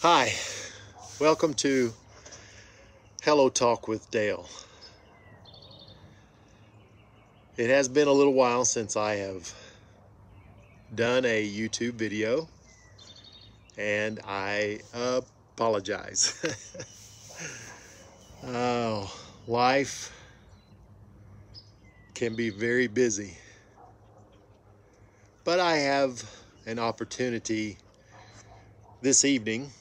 [0.00, 0.32] Hi,
[1.18, 1.92] welcome to
[3.24, 4.48] Hello Talk with Dale.
[7.56, 9.52] It has been a little while since I have
[10.94, 12.48] done a YouTube video
[13.76, 16.46] and I apologize.
[18.46, 19.12] oh,
[19.48, 20.16] life
[22.14, 23.36] can be very busy,
[25.42, 26.22] but I have
[26.66, 27.78] an opportunity
[29.02, 29.72] this evening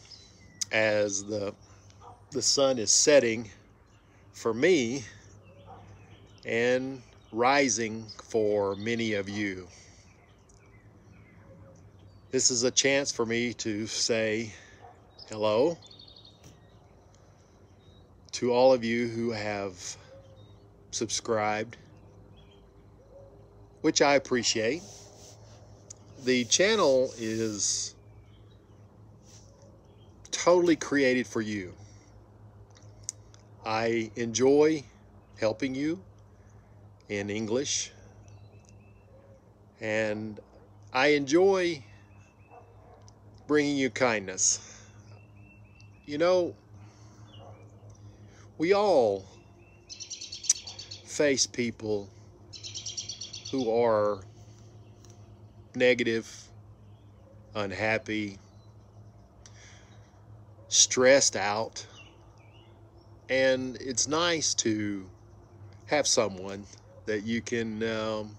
[0.71, 1.53] as the
[2.31, 3.49] the sun is setting
[4.33, 5.03] for me
[6.45, 7.01] and
[7.31, 9.67] rising for many of you.
[12.31, 14.53] This is a chance for me to say
[15.29, 15.77] hello
[18.33, 19.97] to all of you who have
[20.91, 21.77] subscribed,
[23.81, 24.83] which I appreciate.
[26.23, 27.95] The channel is
[30.47, 31.73] totally created for you.
[33.65, 34.85] I enjoy
[35.37, 36.01] helping you
[37.09, 37.91] in English
[39.81, 40.39] and
[40.93, 41.83] I enjoy
[43.45, 44.61] bringing you kindness.
[46.05, 46.55] You know,
[48.57, 49.25] we all
[51.03, 52.07] face people
[53.51, 54.19] who are
[55.75, 56.47] negative,
[57.53, 58.39] unhappy,
[60.69, 61.85] stressed out.
[63.29, 65.09] And it's nice to
[65.87, 66.65] have someone
[67.05, 68.37] that you can um,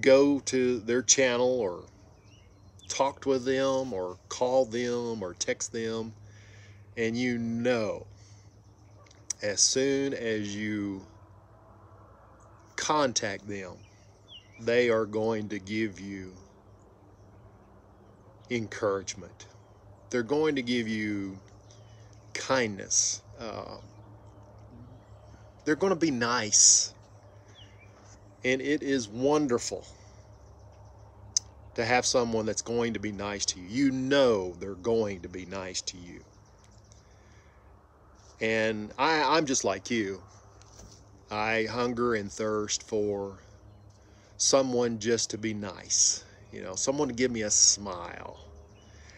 [0.00, 1.84] go to their channel or
[2.88, 6.12] talk with them or call them or text them
[6.96, 8.06] and you know
[9.42, 11.04] as soon as you
[12.76, 13.72] contact them
[14.60, 16.32] they are going to give you
[18.50, 19.46] encouragement
[20.14, 21.36] they're going to give you
[22.34, 23.20] kindness.
[23.36, 23.78] Uh,
[25.64, 26.94] they're going to be nice.
[28.44, 29.84] And it is wonderful
[31.74, 33.66] to have someone that's going to be nice to you.
[33.66, 36.20] You know they're going to be nice to you.
[38.40, 40.22] And I, I'm just like you.
[41.28, 43.40] I hunger and thirst for
[44.36, 46.24] someone just to be nice.
[46.52, 48.38] You know, someone to give me a smile.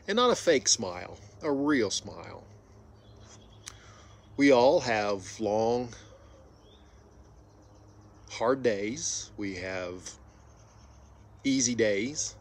[0.09, 2.45] And not a fake smile, a real smile.
[4.37, 5.95] We all have long,
[8.31, 9.33] hard days.
[9.37, 10.13] We have
[11.43, 12.37] easy days,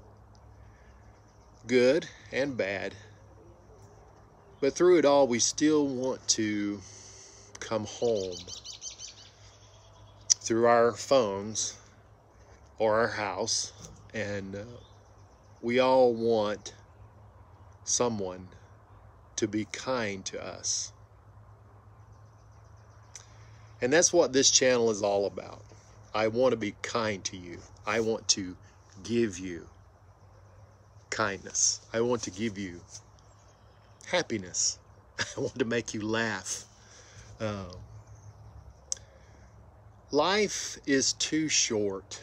[1.66, 2.96] good and bad.
[4.60, 6.82] But through it all, we still want to
[7.60, 8.38] come home
[10.30, 11.78] through our phones
[12.78, 13.74] or our house.
[14.14, 14.64] And uh,
[15.62, 16.74] we all want
[17.86, 18.50] someone
[19.38, 20.92] to be kind to us.
[23.82, 25.62] And that's what this channel is all about.
[26.14, 27.60] I want to be kind to you.
[27.86, 28.56] I want to
[29.04, 29.68] give you
[31.10, 31.82] kindness.
[31.94, 32.82] I want to give you
[34.08, 34.80] happiness.
[35.38, 36.66] I want to make you laugh.
[37.40, 37.68] Um,
[40.10, 42.22] life is too short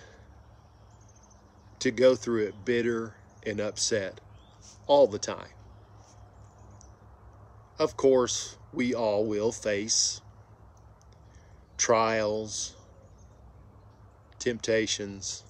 [1.78, 4.20] to go through it bitter and upset
[4.86, 5.48] all the time.
[7.78, 10.20] Of course, we all will face
[11.76, 12.76] trials,
[14.38, 15.44] temptations,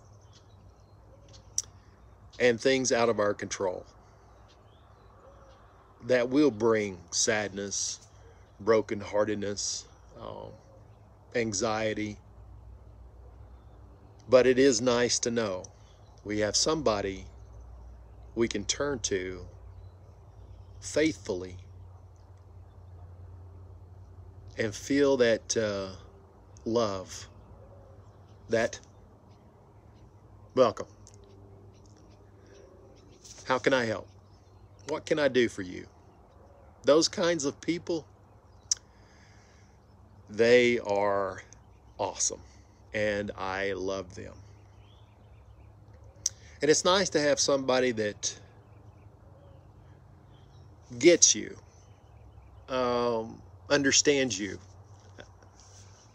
[2.39, 3.87] and things out of our control
[6.07, 8.01] that will bring sadness,
[8.63, 9.85] brokenheartedness,
[10.21, 10.53] um,
[11.35, 12.19] anxiety.
[14.29, 15.65] But it is nice to know
[16.25, 17.27] we have somebody
[18.35, 19.47] we can turn to
[20.81, 21.57] faithfully
[24.59, 25.97] and feel that uh,
[26.65, 27.29] love,
[28.49, 28.81] that
[30.55, 30.87] welcome.
[33.45, 34.09] How can I help?
[34.89, 35.87] What can I do for you?
[36.85, 38.07] Those kinds of people,
[40.29, 41.43] they are
[41.99, 42.41] awesome
[42.95, 44.35] and I love them.
[46.63, 48.39] And it's nice to have somebody that
[50.97, 51.57] gets you,
[52.69, 54.61] um, understands you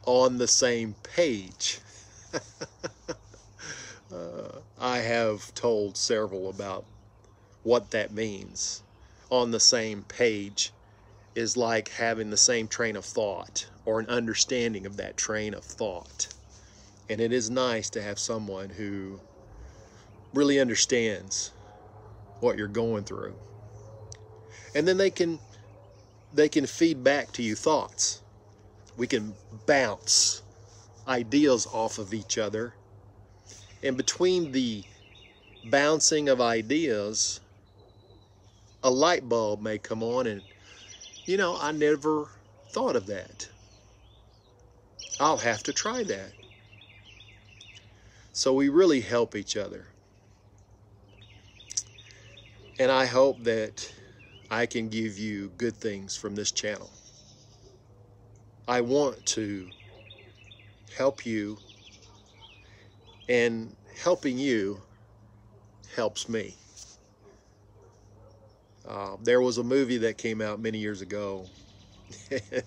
[0.06, 1.82] on the same page.
[4.14, 6.86] uh, I have told several about
[7.64, 8.84] what that means.
[9.30, 10.72] On the same page
[11.36, 15.66] is like having the same train of thought or an understanding of that train of
[15.66, 16.30] thought.
[17.10, 19.20] And it is nice to have someone who
[20.34, 21.52] really understands
[22.40, 23.36] what you're going through
[24.76, 25.40] And then they can
[26.34, 28.22] they can feed back to you thoughts.
[28.98, 29.36] We can
[29.66, 30.44] bounce
[31.08, 32.76] ideas off of each other.
[33.84, 34.84] And between the
[35.66, 37.40] bouncing of ideas,
[38.84, 40.44] a light bulb may come on and
[41.26, 42.30] you know, I never
[42.70, 43.50] thought of that.
[45.20, 46.34] I'll have to try that.
[48.34, 49.88] So we really help each other.
[52.80, 53.92] And I hope that
[54.52, 56.90] I can give you good things from this channel.
[58.68, 59.68] I want to
[60.96, 61.58] help you,
[63.30, 64.82] and helping you
[65.96, 66.56] helps me.
[68.88, 71.46] Uh, there was a movie that came out many years ago.
[72.30, 72.64] it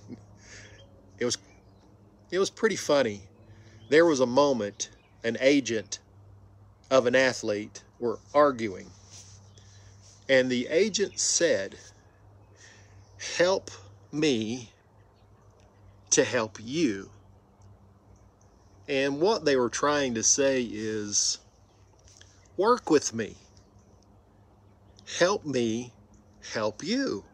[1.21, 1.39] was
[2.31, 3.23] it was pretty funny.
[3.89, 4.91] There was a moment
[5.25, 5.99] an agent
[6.91, 8.91] of an athlete were arguing,
[10.31, 11.77] and the agent said,
[13.37, 13.69] "Help
[14.13, 14.71] me
[16.11, 17.11] to help you."
[18.87, 21.39] And what they were trying to say is,
[22.57, 23.39] work with me.
[25.19, 25.93] Help me
[26.53, 27.25] help you.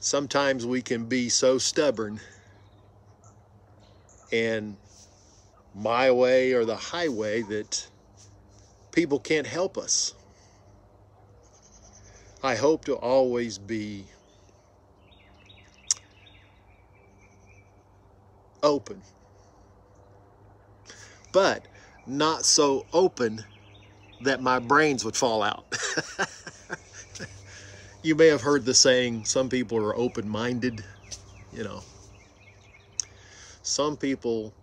[0.00, 2.20] Sometimes we can be so stubborn
[4.32, 4.76] and
[5.72, 7.86] my way or the highway that
[8.90, 10.14] people can't help us.
[12.42, 14.06] I hope to always be
[18.62, 19.02] open,
[21.32, 21.66] but
[22.06, 23.44] not so open
[24.20, 25.66] that my brains would fall out.
[28.02, 30.84] you may have heard the saying, some people are open-minded,
[31.52, 31.82] you know.
[33.62, 34.54] Some people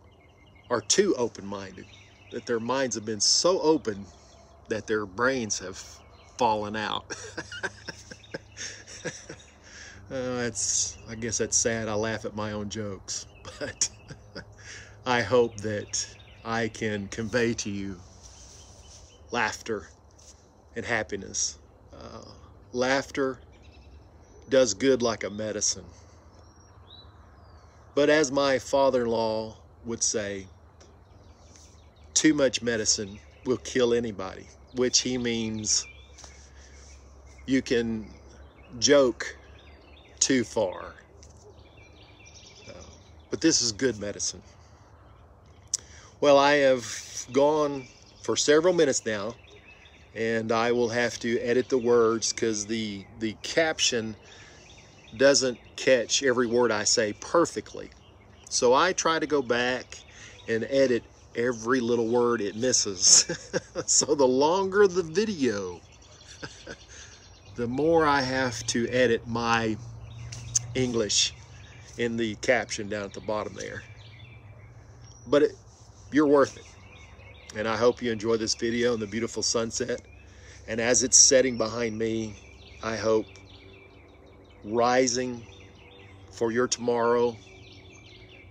[0.70, 1.88] are too open-minded,
[2.32, 4.08] that their minds have been so open
[4.70, 6.00] that their brains have
[6.38, 7.06] fallen out.
[9.06, 9.10] uh,
[10.10, 11.88] that's, I guess that's sad.
[11.88, 13.26] I laugh at my own jokes,
[13.60, 13.90] but
[15.06, 16.08] I hope that
[16.44, 17.98] I can convey to you
[19.32, 19.90] laughter
[20.76, 21.58] and happiness.
[21.94, 22.22] Uh,
[22.72, 23.42] laughter
[24.50, 25.86] does good like a medicine.
[27.96, 30.48] But as my father-in-law would say,
[32.14, 35.88] too much medicine will kill anybody, which he means
[37.46, 38.08] you can
[38.80, 39.38] joke
[40.20, 40.96] too far.
[43.30, 44.42] But this is good medicine.
[46.22, 47.84] Well, I have gone
[48.22, 49.36] for several minutes now
[50.16, 54.16] and I will have to edit the words because the the caption
[55.16, 57.90] doesn't catch every word I say perfectly.
[58.50, 59.98] So I try to go back
[60.48, 61.04] and edit
[61.36, 63.26] every little word it misses.
[63.86, 65.82] so the longer the video,
[67.56, 69.78] the more I have to edit my
[70.74, 71.34] English
[71.98, 73.84] in the caption down at the bottom there.
[75.26, 75.58] But it,
[76.12, 76.66] you're worth it.
[77.58, 80.02] And I hope you enjoy this video and the beautiful sunset.
[80.68, 82.34] And as it's setting behind me,
[82.84, 83.40] I hope
[84.64, 85.42] rising
[86.32, 87.38] for your tomorrow,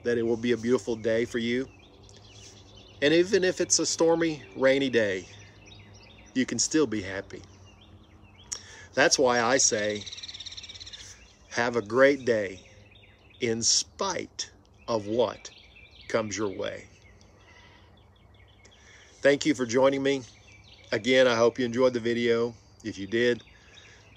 [0.05, 1.69] that it will be a beautiful day for you.
[3.03, 5.27] And even if it's a stormy, rainy day,
[6.35, 7.43] you can still be happy.
[8.94, 10.05] That's why I say,
[11.51, 12.60] have a great day
[13.41, 14.51] in spite
[14.86, 15.51] of what
[16.08, 16.84] comes your way.
[19.20, 20.22] Thank you for joining me.
[20.93, 22.55] Again, I hope you enjoyed the video.
[22.84, 23.43] If you did,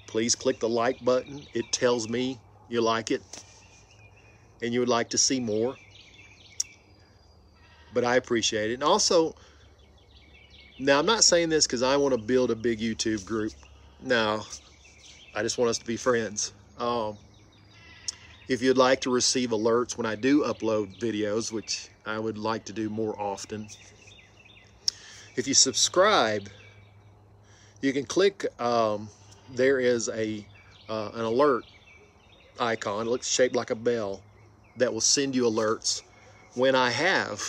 [0.06, 1.42] please click the like button.
[1.54, 3.22] It tells me you like it
[4.62, 5.76] and you would like to see more.
[7.94, 8.76] But I appreciate it.
[8.76, 9.36] And also,
[10.78, 13.54] now I'm not saying this because I want to build a big YouTube group.
[14.02, 14.44] No,
[15.38, 16.52] I just want us to be friends.
[16.80, 17.16] Um,
[18.48, 22.66] if you'd like to receive alerts when I do upload videos, which I would like
[22.66, 23.68] to do more often,
[25.36, 26.50] if you subscribe,
[27.84, 29.10] you can click, um,
[29.54, 30.44] there is a
[30.90, 31.66] uh, an alert
[32.60, 34.24] icon, it looks shaped like a bell,
[34.78, 36.02] that will send you alerts
[36.56, 37.44] when I have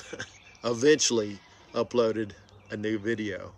[0.63, 1.39] eventually
[1.73, 2.33] uploaded
[2.71, 3.55] a new video.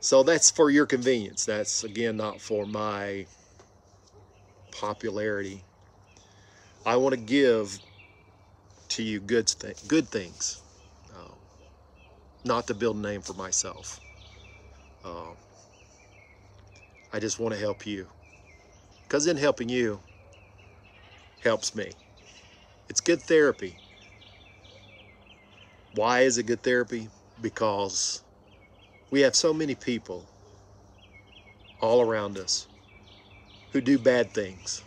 [0.00, 1.44] So that's for your convenience.
[1.44, 3.26] That's, again, not for my
[4.70, 5.64] popularity.
[6.84, 7.80] I want to give
[8.90, 10.62] to you good, th good things
[12.46, 14.00] not to build a name for myself.
[15.04, 15.36] Um,
[17.12, 18.06] I just want to help you.
[19.02, 20.00] Because in helping you,
[21.40, 21.90] helps me.
[22.88, 23.76] It's good therapy.
[25.94, 27.08] Why is it good therapy?
[27.40, 28.22] Because
[29.10, 30.26] we have so many people
[31.80, 32.66] all around us
[33.72, 34.82] who do bad things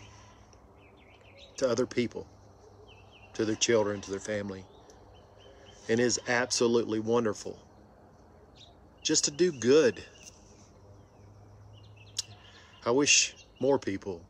[1.58, 2.28] to other people,
[3.34, 4.66] to their children, to their family.
[5.88, 7.58] And is absolutely wonderful
[9.04, 10.04] just to do good.
[12.86, 14.22] I wish more people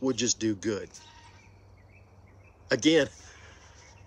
[0.00, 0.90] would just do good.
[2.70, 3.08] Again,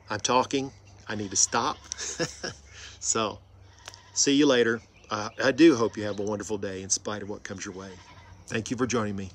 [0.09, 0.71] I'm talking.
[1.07, 1.77] I need to stop.
[2.99, 3.39] so,
[4.13, 4.81] see you later.
[5.09, 7.73] Uh, I do hope you have a wonderful day in spite of what comes your
[7.73, 8.01] way.
[8.47, 9.31] Thank you for joining me.